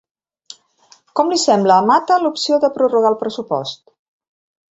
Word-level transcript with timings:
Com 1.19 1.29
li 1.33 1.37
sembla 1.41 1.75
a 1.75 1.83
Mata 1.91 2.17
l'opció 2.23 2.59
de 2.65 2.71
prorrogar 2.79 3.13
el 3.13 3.21
pressupost? 3.23 3.85